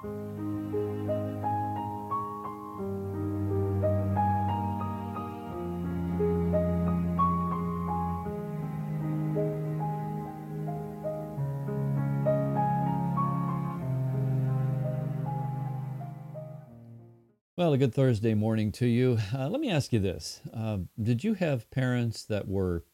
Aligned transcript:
Well, 0.00 0.12
a 17.72 17.76
good 17.76 17.92
Thursday 17.92 18.34
morning 18.34 18.70
to 18.72 18.86
you. 18.86 19.18
Uh, 19.34 19.48
let 19.48 19.60
me 19.60 19.68
ask 19.68 19.92
you 19.92 19.98
this 19.98 20.40
uh, 20.54 20.78
Did 21.02 21.24
you 21.24 21.34
have 21.34 21.68
parents 21.72 22.22
that 22.26 22.46
were, 22.46 22.84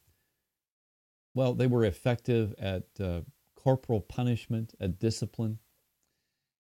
well, 1.35 1.53
they 1.53 1.67
were 1.67 1.85
effective 1.85 2.55
at 2.57 2.85
uh, 2.99 3.21
corporal 3.53 4.01
punishment, 4.01 4.73
at 4.79 4.97
discipline? 4.97 5.59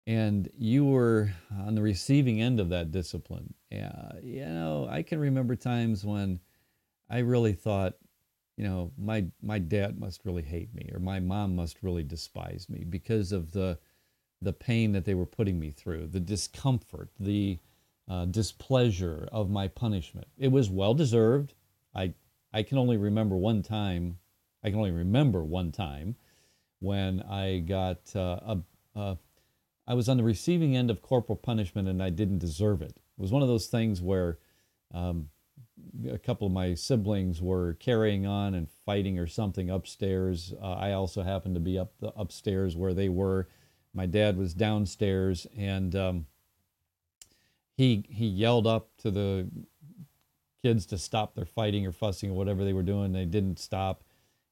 And 0.07 0.50
you 0.59 0.84
were 0.84 1.32
on 1.50 1.75
the 1.75 1.82
receiving 1.82 2.40
end 2.40 2.61
of 2.61 2.68
that 2.68 2.90
discipline. 2.90 3.54
Yeah, 3.71 4.12
you 4.22 4.45
know, 4.45 4.86
I 4.90 5.03
can 5.03 5.18
remember 5.18 5.57
times 5.57 6.04
when 6.04 6.40
I 7.08 7.18
really 7.21 7.54
thought, 7.54 7.95
you 8.57 8.64
know, 8.64 8.93
my 8.98 9.26
my 9.43 9.59
dad 9.59 9.98
must 9.98 10.25
really 10.25 10.43
hate 10.43 10.75
me, 10.75 10.90
or 10.93 11.00
my 11.00 11.21
mom 11.21 11.57
must 11.57 11.82
really 11.82 12.03
despise 12.03 12.68
me 12.68 12.85
because 12.85 13.32
of 13.32 13.53
the 13.53 13.79
the 14.43 14.53
pain 14.53 14.93
that 14.93 15.07
they 15.07 15.14
were 15.14 15.26
putting 15.26 15.59
me 15.59 15.71
through, 15.71 16.07
the 16.09 16.21
discomfort, 16.21 17.11
the 17.18 17.59
uh, 18.09 18.26
displeasure 18.26 19.29
of 19.32 19.48
my 19.50 19.67
punishment. 19.68 20.26
It 20.36 20.53
was 20.53 20.68
well 20.71 20.95
deserved. 20.95 21.54
I 21.95 22.12
I 22.53 22.62
can 22.62 22.79
only 22.79 22.98
remember 22.98 23.36
one 23.36 23.62
time. 23.62 24.18
I 24.62 24.71
can 24.71 24.79
only 24.79 24.93
remember 24.93 25.45
one 25.45 25.73
time 25.73 26.17
when 26.81 27.23
I 27.23 27.61
got 27.61 28.14
uh, 28.14 28.40
a, 28.46 28.59
a 28.95 29.18
I 29.86 29.94
was 29.94 30.08
on 30.08 30.16
the 30.16 30.24
receiving 30.24 30.76
end 30.76 30.90
of 30.90 31.02
corporal 31.02 31.36
punishment 31.36 31.88
and 31.88 32.02
I 32.02 32.11
didn't 32.11 32.38
deserve 32.38 32.83
it. 32.83 32.97
It 32.97 33.22
was 33.22 33.33
one 33.33 33.42
of 33.42 33.48
those 33.48 33.67
things 33.67 34.00
where 34.00 34.39
um, 34.92 35.28
a 36.11 36.19
couple 36.19 36.47
of 36.47 36.53
my 36.53 36.75
siblings 36.75 37.42
were 37.42 37.75
carrying 37.75 38.27
on 38.27 38.55
and 38.55 38.69
fighting 38.86 39.19
or 39.19 39.27
something 39.27 39.70
upstairs. 39.70 40.55
Uh, 40.61 40.72
I 40.72 40.92
also 40.92 41.22
happened 41.22 41.55
to 41.55 41.61
be 41.61 41.78
up 41.78 41.92
the 42.00 42.12
upstairs 42.17 42.77
where 42.77 42.94
they 42.94 43.09
were. 43.09 43.48
My 43.92 44.06
dad 44.06 44.36
was 44.36 44.55
downstairs 44.55 45.47
and 45.56 45.94
um, 45.94 46.27
he 47.77 48.05
he 48.09 48.27
yelled 48.27 48.66
up 48.66 48.91
to 48.98 49.11
the 49.11 49.48
kids 50.62 50.87
to 50.87 50.97
stop 50.97 51.34
their 51.34 51.44
fighting 51.44 51.87
or 51.87 51.92
fussing 51.92 52.31
or 52.31 52.34
whatever 52.34 52.64
they 52.64 52.72
were 52.72 52.83
doing. 52.83 53.12
They 53.12 53.27
didn't 53.27 53.59
stop. 53.59 54.03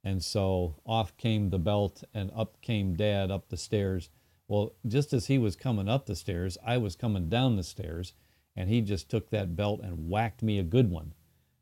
And 0.04 0.22
so 0.22 0.76
off 0.84 1.16
came 1.16 1.50
the 1.50 1.58
belt 1.58 2.04
and 2.12 2.30
up 2.36 2.60
came 2.60 2.94
dad 2.94 3.30
up 3.30 3.48
the 3.48 3.56
stairs. 3.56 4.10
Well, 4.48 4.74
just 4.86 5.12
as 5.12 5.26
he 5.26 5.38
was 5.38 5.56
coming 5.56 5.88
up 5.88 6.06
the 6.06 6.16
stairs, 6.16 6.58
I 6.64 6.76
was 6.78 6.96
coming 6.96 7.28
down 7.28 7.56
the 7.56 7.62
stairs 7.62 8.12
and 8.54 8.68
he 8.68 8.80
just 8.80 9.08
took 9.08 9.30
that 9.30 9.56
belt 9.56 9.80
and 9.82 10.08
whacked 10.10 10.42
me 10.42 10.58
a 10.58 10.64
good 10.64 10.90
one. 10.90 11.14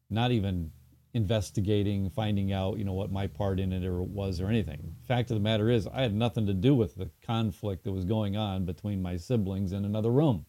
Not 0.09 0.33
even 0.33 0.73
investigating, 1.12 2.11
finding 2.11 2.53
out, 2.53 2.78
you 2.78 2.84
know, 2.84 2.92
what 2.92 3.12
my 3.12 3.27
part 3.27 3.61
in 3.61 3.73
it 3.73 3.84
or 3.84 4.03
was 4.03 4.41
or 4.41 4.48
anything. 4.48 4.97
Fact 5.06 5.31
of 5.31 5.36
the 5.36 5.42
matter 5.42 5.69
is, 5.69 5.86
I 5.86 6.03
had 6.03 6.14
nothing 6.14 6.47
to 6.47 6.55
do 6.55 6.75
with 6.75 6.95
the 6.95 7.11
conflict 7.25 7.84
that 7.84 7.92
was 7.92 8.05
going 8.05 8.36
on 8.36 8.64
between 8.64 9.03
my 9.03 9.17
siblings 9.17 9.73
in 9.73 9.84
another 9.84 10.11
room. 10.11 10.47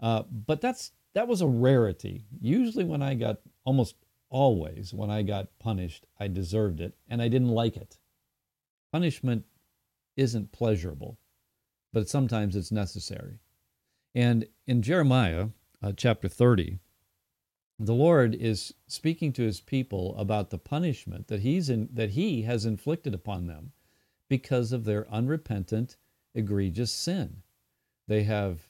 Uh, 0.00 0.22
but 0.30 0.60
that's 0.60 0.92
that 1.14 1.28
was 1.28 1.40
a 1.40 1.46
rarity. 1.46 2.26
Usually, 2.40 2.84
when 2.84 3.02
I 3.02 3.14
got 3.14 3.38
almost 3.64 3.96
always 4.28 4.92
when 4.92 5.10
I 5.10 5.22
got 5.22 5.58
punished, 5.58 6.06
I 6.20 6.28
deserved 6.28 6.80
it 6.80 6.94
and 7.08 7.22
I 7.22 7.28
didn't 7.28 7.48
like 7.48 7.76
it. 7.76 7.98
Punishment 8.92 9.44
isn't 10.16 10.52
pleasurable, 10.52 11.18
but 11.92 12.08
sometimes 12.08 12.56
it's 12.56 12.72
necessary. 12.72 13.38
And 14.14 14.46
in 14.66 14.82
Jeremiah 14.82 15.48
uh, 15.82 15.92
chapter 15.96 16.28
30, 16.28 16.78
the 17.78 17.94
Lord 17.94 18.34
is 18.34 18.72
speaking 18.86 19.32
to 19.34 19.42
his 19.42 19.60
people 19.60 20.16
about 20.16 20.50
the 20.50 20.58
punishment 20.58 21.28
that 21.28 21.40
he's 21.40 21.68
in, 21.68 21.88
that 21.92 22.10
he 22.10 22.42
has 22.42 22.64
inflicted 22.64 23.14
upon 23.14 23.46
them 23.46 23.72
because 24.28 24.72
of 24.72 24.84
their 24.84 25.08
unrepentant 25.10 25.96
egregious 26.34 26.92
sin. 26.92 27.42
They 28.08 28.22
have 28.22 28.68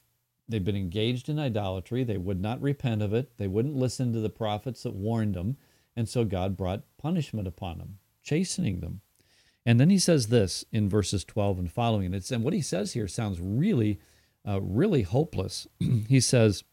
They've 0.49 0.63
been 0.63 0.77
engaged 0.77 1.27
in 1.27 1.39
idolatry. 1.39 2.03
They 2.03 2.17
would 2.17 2.39
not 2.39 2.61
repent 2.61 3.01
of 3.01 3.13
it. 3.13 3.37
They 3.37 3.47
wouldn't 3.47 3.75
listen 3.75 4.13
to 4.13 4.19
the 4.19 4.29
prophets 4.29 4.83
that 4.83 4.93
warned 4.93 5.33
them. 5.33 5.57
And 5.95 6.07
so 6.07 6.23
God 6.23 6.55
brought 6.55 6.83
punishment 6.97 7.47
upon 7.47 7.79
them, 7.79 7.99
chastening 8.23 8.79
them. 8.79 9.01
And 9.67 9.81
then 9.81 9.89
he 9.89 9.99
says 9.99 10.27
this 10.27 10.63
in 10.71 10.87
verses 10.87 11.25
12 11.25 11.59
and 11.59 11.69
following. 11.69 12.05
And, 12.05 12.15
it's, 12.15 12.31
and 12.31 12.41
what 12.41 12.53
he 12.53 12.61
says 12.61 12.93
here 12.93 13.09
sounds 13.09 13.41
really, 13.41 13.99
uh, 14.47 14.61
really 14.61 15.01
hopeless. 15.01 15.67
he 16.07 16.21
says, 16.21 16.63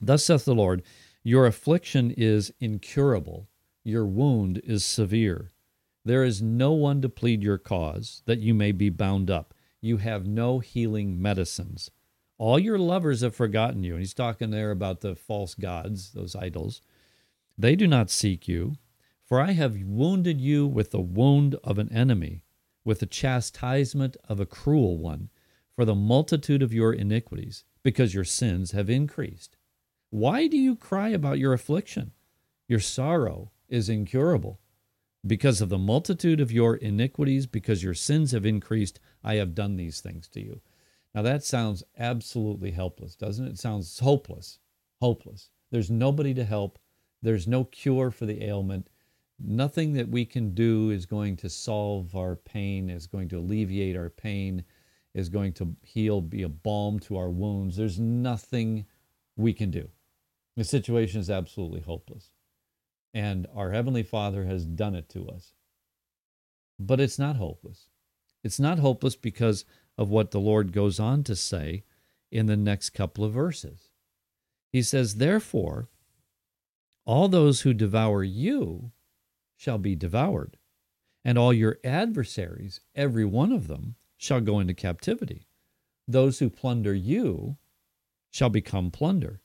Thus 0.00 0.24
saith 0.24 0.44
the 0.44 0.54
Lord, 0.54 0.84
Your 1.24 1.46
affliction 1.46 2.12
is 2.12 2.52
incurable, 2.60 3.48
your 3.82 4.06
wound 4.06 4.60
is 4.62 4.84
severe. 4.84 5.50
There 6.04 6.22
is 6.22 6.40
no 6.40 6.70
one 6.70 7.02
to 7.02 7.08
plead 7.08 7.42
your 7.42 7.58
cause, 7.58 8.22
that 8.26 8.38
you 8.38 8.54
may 8.54 8.70
be 8.70 8.88
bound 8.88 9.28
up. 9.28 9.52
You 9.80 9.96
have 9.96 10.28
no 10.28 10.60
healing 10.60 11.20
medicines. 11.20 11.90
All 12.38 12.56
your 12.56 12.78
lovers 12.78 13.22
have 13.22 13.34
forgotten 13.34 13.82
you. 13.82 13.94
And 13.94 14.00
he's 14.00 14.14
talking 14.14 14.50
there 14.50 14.70
about 14.70 15.00
the 15.00 15.16
false 15.16 15.56
gods, 15.56 16.12
those 16.12 16.36
idols. 16.36 16.80
They 17.58 17.74
do 17.74 17.88
not 17.88 18.10
seek 18.10 18.46
you, 18.46 18.76
for 19.26 19.40
I 19.40 19.52
have 19.52 19.82
wounded 19.82 20.40
you 20.40 20.66
with 20.66 20.92
the 20.92 21.00
wound 21.00 21.56
of 21.64 21.78
an 21.78 21.92
enemy, 21.92 22.44
with 22.84 23.00
the 23.00 23.06
chastisement 23.06 24.16
of 24.28 24.38
a 24.38 24.46
cruel 24.46 24.98
one, 24.98 25.30
for 25.74 25.84
the 25.84 25.96
multitude 25.96 26.62
of 26.62 26.72
your 26.72 26.92
iniquities, 26.92 27.64
because 27.82 28.14
your 28.14 28.24
sins 28.24 28.70
have 28.70 28.88
increased. 28.88 29.56
Why 30.10 30.46
do 30.46 30.56
you 30.56 30.76
cry 30.76 31.08
about 31.08 31.40
your 31.40 31.52
affliction? 31.52 32.12
Your 32.68 32.80
sorrow 32.80 33.50
is 33.68 33.88
incurable. 33.88 34.60
Because 35.26 35.60
of 35.60 35.68
the 35.68 35.78
multitude 35.78 36.40
of 36.40 36.52
your 36.52 36.76
iniquities, 36.76 37.46
because 37.46 37.82
your 37.82 37.94
sins 37.94 38.30
have 38.30 38.46
increased, 38.46 39.00
I 39.24 39.34
have 39.34 39.56
done 39.56 39.76
these 39.76 40.00
things 40.00 40.28
to 40.28 40.40
you. 40.40 40.60
Now 41.14 41.22
that 41.22 41.42
sounds 41.42 41.82
absolutely 41.98 42.70
helpless, 42.70 43.16
doesn't 43.16 43.44
it? 43.44 43.50
It 43.50 43.58
sounds 43.58 43.98
hopeless. 43.98 44.60
Hopeless. 45.00 45.50
There's 45.72 45.90
nobody 45.90 46.32
to 46.34 46.44
help. 46.44 46.78
There's 47.22 47.48
no 47.48 47.64
cure 47.64 48.12
for 48.12 48.24
the 48.24 48.44
ailment. 48.44 48.88
Nothing 49.38 49.92
that 49.94 50.08
we 50.08 50.24
can 50.24 50.54
do 50.54 50.90
is 50.90 51.04
going 51.04 51.36
to 51.38 51.50
solve 51.50 52.16
our 52.16 52.36
pain, 52.36 52.88
is 52.88 53.06
going 53.06 53.28
to 53.28 53.38
alleviate 53.38 53.96
our 53.96 54.08
pain, 54.08 54.64
is 55.14 55.28
going 55.28 55.52
to 55.54 55.76
heal, 55.82 56.20
be 56.20 56.42
a 56.42 56.48
balm 56.48 56.98
to 57.00 57.16
our 57.16 57.30
wounds. 57.30 57.76
There's 57.76 58.00
nothing 58.00 58.86
we 59.36 59.52
can 59.52 59.70
do. 59.70 59.88
The 60.56 60.64
situation 60.64 61.20
is 61.20 61.30
absolutely 61.30 61.80
hopeless. 61.80 62.30
And 63.12 63.46
our 63.54 63.70
Heavenly 63.70 64.02
Father 64.02 64.44
has 64.44 64.64
done 64.64 64.94
it 64.94 65.08
to 65.10 65.28
us. 65.28 65.52
But 66.78 67.00
it's 67.00 67.18
not 67.18 67.36
hopeless. 67.36 67.88
It's 68.42 68.60
not 68.60 68.78
hopeless 68.78 69.16
because 69.16 69.64
of 69.98 70.10
what 70.10 70.30
the 70.30 70.40
Lord 70.40 70.72
goes 70.72 71.00
on 71.00 71.24
to 71.24 71.36
say 71.36 71.84
in 72.30 72.46
the 72.46 72.56
next 72.56 72.90
couple 72.90 73.24
of 73.24 73.32
verses. 73.32 73.90
He 74.72 74.82
says, 74.82 75.14
Therefore, 75.14 75.88
all 77.04 77.28
those 77.28 77.62
who 77.62 77.72
devour 77.72 78.22
you 78.22 78.92
shall 79.56 79.78
be 79.78 79.94
devoured, 79.94 80.56
and 81.24 81.38
all 81.38 81.52
your 81.52 81.78
adversaries, 81.82 82.80
every 82.94 83.24
one 83.24 83.52
of 83.52 83.68
them, 83.68 83.96
shall 84.16 84.40
go 84.40 84.60
into 84.60 84.74
captivity. 84.74 85.46
Those 86.06 86.38
who 86.38 86.50
plunder 86.50 86.94
you 86.94 87.56
shall 88.30 88.50
become 88.50 88.90
plunder, 88.90 89.40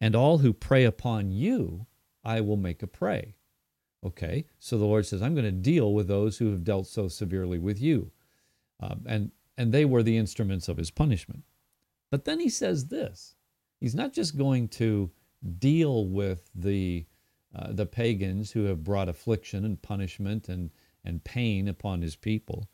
and 0.00 0.14
all 0.14 0.38
who 0.38 0.52
prey 0.52 0.84
upon 0.84 1.30
you 1.30 1.86
I 2.24 2.40
will 2.40 2.56
make 2.56 2.82
a 2.82 2.86
prey. 2.86 3.36
Okay, 4.04 4.46
so 4.58 4.78
the 4.78 4.86
Lord 4.86 5.06
says, 5.06 5.20
I'm 5.20 5.34
going 5.34 5.44
to 5.44 5.52
deal 5.52 5.92
with 5.92 6.08
those 6.08 6.38
who 6.38 6.50
have 6.50 6.64
dealt 6.64 6.86
so 6.86 7.08
severely 7.08 7.58
with 7.58 7.80
you. 7.80 8.12
Um, 8.80 9.04
and 9.06 9.30
and 9.58 9.72
they 9.72 9.84
were 9.84 10.02
the 10.02 10.16
instruments 10.16 10.68
of 10.68 10.78
his 10.78 10.90
punishment. 10.90 11.42
But 12.10 12.24
then 12.24 12.40
he 12.40 12.48
says 12.48 12.86
this 12.86 13.34
he's 13.78 13.94
not 13.94 14.14
just 14.14 14.38
going 14.38 14.68
to 14.68 15.10
deal 15.58 16.06
with 16.06 16.50
the, 16.54 17.06
uh, 17.54 17.72
the 17.72 17.86
pagans 17.86 18.52
who 18.52 18.64
have 18.64 18.84
brought 18.84 19.08
affliction 19.08 19.64
and 19.64 19.82
punishment 19.82 20.48
and, 20.48 20.70
and 21.04 21.24
pain 21.24 21.68
upon 21.68 22.02
his 22.02 22.16
people. 22.16 22.68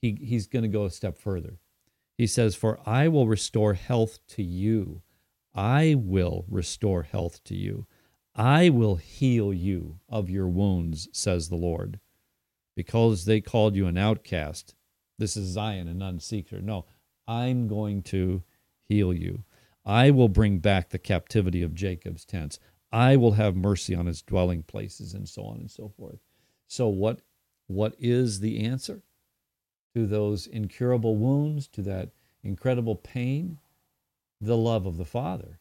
He, 0.00 0.18
he's 0.20 0.46
going 0.46 0.62
to 0.62 0.68
go 0.68 0.84
a 0.84 0.90
step 0.90 1.18
further. 1.18 1.58
He 2.16 2.26
says, 2.26 2.54
For 2.54 2.78
I 2.86 3.08
will 3.08 3.26
restore 3.26 3.74
health 3.74 4.18
to 4.28 4.42
you. 4.42 5.02
I 5.54 5.96
will 5.98 6.44
restore 6.48 7.02
health 7.02 7.42
to 7.44 7.56
you. 7.56 7.86
I 8.34 8.70
will 8.70 8.96
heal 8.96 9.52
you 9.52 9.98
of 10.08 10.30
your 10.30 10.48
wounds, 10.48 11.08
says 11.12 11.48
the 11.48 11.56
Lord. 11.56 12.00
Because 12.74 13.24
they 13.24 13.40
called 13.40 13.76
you 13.76 13.86
an 13.86 13.98
outcast, 13.98 14.74
this 15.18 15.36
is 15.36 15.48
Zion 15.48 15.98
none 15.98 16.20
seeks 16.20 16.50
her. 16.50 16.60
No, 16.60 16.86
I'm 17.28 17.68
going 17.68 18.02
to 18.04 18.42
heal 18.84 19.12
you. 19.12 19.44
I 19.84 20.10
will 20.10 20.28
bring 20.28 20.58
back 20.58 20.90
the 20.90 20.98
captivity 20.98 21.62
of 21.62 21.74
Jacob's 21.74 22.24
tents. 22.24 22.58
I 22.92 23.16
will 23.16 23.32
have 23.32 23.56
mercy 23.56 23.94
on 23.94 24.06
his 24.06 24.22
dwelling 24.22 24.62
places, 24.62 25.14
and 25.14 25.28
so 25.28 25.44
on 25.44 25.58
and 25.58 25.70
so 25.70 25.88
forth. 25.96 26.18
So, 26.66 26.88
what, 26.88 27.22
what 27.66 27.94
is 27.98 28.40
the 28.40 28.64
answer 28.64 29.02
to 29.94 30.06
those 30.06 30.46
incurable 30.46 31.16
wounds, 31.16 31.68
to 31.68 31.82
that 31.82 32.10
incredible 32.42 32.96
pain, 32.96 33.58
the 34.40 34.56
love 34.56 34.86
of 34.86 34.96
the 34.96 35.04
Father 35.04 35.60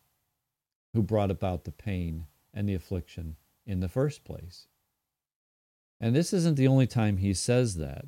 who 0.93 1.01
brought 1.01 1.31
about 1.31 1.63
the 1.63 1.71
pain 1.71 2.25
and 2.53 2.67
the 2.67 2.73
affliction 2.73 3.35
in 3.65 3.79
the 3.79 3.89
first 3.89 4.23
place. 4.23 4.67
And 5.99 6.15
this 6.15 6.33
isn't 6.33 6.55
the 6.55 6.67
only 6.67 6.87
time 6.87 7.17
he 7.17 7.33
says 7.33 7.75
that. 7.75 8.05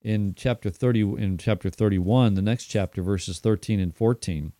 In 0.00 0.34
chapter 0.34 0.70
30 0.70 1.00
in 1.18 1.38
chapter 1.38 1.70
31, 1.70 2.34
the 2.34 2.42
next 2.42 2.66
chapter 2.66 3.02
verses 3.02 3.40
13 3.40 3.80
and 3.80 3.94
14, 3.94 4.52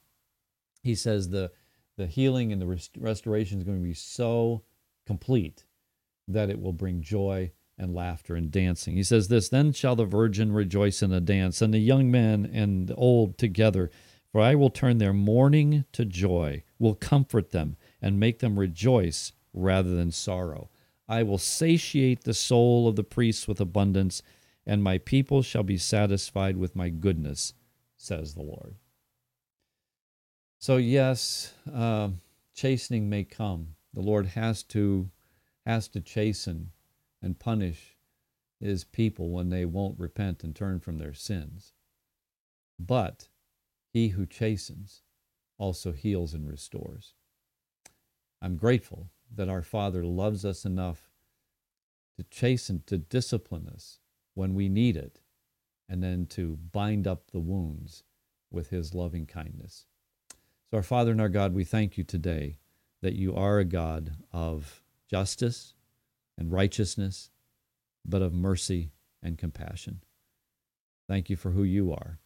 he 0.83 0.95
says 0.95 1.31
the 1.31 1.53
the 1.99 2.07
healing 2.07 2.53
and 2.53 2.63
the 2.63 2.67
rest- 2.67 2.97
restoration 2.97 3.59
is 3.59 3.65
going 3.65 3.77
to 3.77 3.85
be 3.85 3.93
so 3.93 4.63
complete 5.05 5.67
that 6.29 6.49
it 6.49 6.61
will 6.61 6.73
bring 6.73 7.03
joy 7.03 7.51
and 7.77 7.95
laughter 7.95 8.35
and 8.35 8.51
dancing. 8.51 8.95
He 8.95 9.03
says 9.03 9.29
this, 9.29 9.49
then 9.49 9.73
shall 9.73 9.97
the 9.97 10.05
virgin 10.05 10.53
rejoice 10.53 11.03
in 11.03 11.13
a 11.13 11.21
dance 11.21 11.61
and 11.61 11.75
the 11.75 11.79
young 11.79 12.11
men 12.11 12.49
and 12.53 12.89
the 12.89 12.95
old 12.95 13.37
together, 13.37 13.91
for 14.31 14.41
I 14.41 14.55
will 14.55 14.71
turn 14.71 14.99
their 14.99 15.13
mourning 15.13 15.85
to 15.93 16.05
joy, 16.05 16.63
will 16.79 16.95
comfort 16.95 17.51
them 17.51 17.77
and 18.01 18.21
make 18.21 18.39
them 18.39 18.59
rejoice 18.59 19.33
rather 19.53 19.95
than 19.95 20.13
sorrow. 20.13 20.71
I 21.09 21.23
will 21.25 21.39
satiate 21.39 22.25
the 22.25 22.35
soul 22.35 22.87
of 22.87 22.97
the 22.97 23.05
priests 23.05 23.49
with 23.49 23.61
abundance, 23.61 24.23
and 24.67 24.85
my 24.85 24.99
people 24.99 25.43
shall 25.43 25.63
be 25.63 25.79
satisfied 25.79 26.57
with 26.57 26.77
my 26.77 26.91
goodness, 26.91 27.55
says 27.97 28.35
the 28.35 28.43
Lord. 28.43 28.77
So, 30.61 30.77
yes, 30.77 31.55
uh, 31.73 32.09
chastening 32.53 33.09
may 33.09 33.23
come. 33.23 33.77
The 33.95 34.01
Lord 34.01 34.27
has 34.27 34.65
to, 34.65 35.09
has 35.65 35.87
to 35.89 36.01
chasten 36.01 36.73
and 37.23 37.39
punish 37.39 37.97
his 38.61 38.83
people 38.83 39.31
when 39.31 39.51
they 39.51 39.65
won't 39.65 40.01
repent 40.01 40.43
and 40.43 40.57
turn 40.57 40.81
from 40.81 40.99
their 40.99 41.15
sins. 41.15 41.75
But 42.79 43.29
he 43.93 44.09
who 44.09 44.27
chastens 44.27 45.03
also 45.59 45.93
heals 45.93 46.35
and 46.35 46.49
restores. 46.49 47.15
I'm 48.43 48.57
grateful 48.57 49.11
that 49.35 49.49
our 49.49 49.63
Father 49.63 50.05
loves 50.05 50.45
us 50.45 50.65
enough 50.65 51.09
to 52.17 52.25
chasten, 52.25 52.83
to 52.87 52.99
discipline 52.99 53.69
us 53.73 54.01
when 54.35 54.55
we 54.55 54.69
need 54.69 54.97
it, 54.97 55.21
and 55.89 56.03
then 56.03 56.27
to 56.27 56.57
bind 56.73 57.07
up 57.07 57.31
the 57.31 57.39
wounds 57.39 58.03
with 58.51 58.71
his 58.71 58.93
loving 58.93 59.25
kindness. 59.25 59.87
So, 60.71 60.77
our 60.77 60.83
Father 60.83 61.13
and 61.13 61.21
our 61.21 61.29
God, 61.31 61.55
we 61.55 61.65
thank 61.65 61.97
you 61.97 62.05
today 62.05 62.59
that 63.01 63.15
you 63.15 63.35
are 63.35 63.59
a 63.59 63.65
God 63.65 64.17
of 64.33 64.83
justice 65.11 65.75
and 66.37 66.53
righteousness, 66.53 67.31
but 68.05 68.21
of 68.21 68.35
mercy 68.35 68.93
and 69.23 69.39
compassion. 69.39 70.03
Thank 71.09 71.31
you 71.31 71.37
for 71.37 71.53
who 71.53 71.63
you 71.63 71.93
are, 71.93 72.19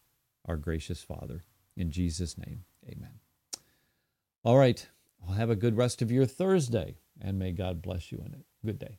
our 0.45 0.57
gracious 0.57 1.03
Father. 1.03 1.43
In 1.77 1.91
Jesus' 1.93 2.37
name, 2.37 2.65
amen. 2.87 3.21
All 4.45 4.59
right. 4.59 4.89
Well, 5.21 5.37
have 5.37 5.51
a 5.51 5.57
good 5.57 5.77
rest 5.77 6.03
of 6.03 6.11
your 6.11 6.27
Thursday, 6.27 6.97
and 7.21 7.39
may 7.39 7.53
God 7.53 7.81
bless 7.81 8.11
you 8.11 8.19
in 8.27 8.35
it. 8.35 8.45
Good 8.65 8.81
day. 8.81 8.99